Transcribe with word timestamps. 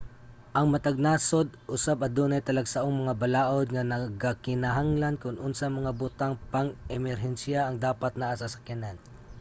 ang 0.57 0.65
matag 0.73 0.97
nasud 1.05 1.47
usab 1.75 1.97
adunay 2.07 2.41
talagsaong 2.45 2.95
mga 3.01 3.13
balaod 3.21 3.67
nga 3.71 3.83
nagakinahanglan 3.93 5.15
kon 5.21 5.41
unsang 5.47 5.73
mga 5.79 5.91
butang 6.01 6.33
pang-emerhensiya 6.53 7.59
ang 7.63 7.75
dapat 7.87 8.11
naa 8.17 8.35
sa 8.39 8.51
sakyanan 8.53 8.97